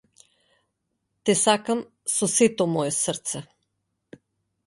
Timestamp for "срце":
3.03-3.39